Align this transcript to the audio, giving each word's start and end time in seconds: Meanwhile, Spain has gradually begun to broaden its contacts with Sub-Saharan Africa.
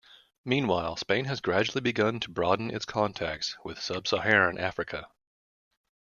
Meanwhile, 0.43 0.95
Spain 0.97 1.25
has 1.25 1.41
gradually 1.41 1.79
begun 1.81 2.19
to 2.21 2.31
broaden 2.31 2.71
its 2.71 2.85
contacts 2.85 3.55
with 3.63 3.77
Sub-Saharan 3.79 4.57
Africa. 4.57 5.05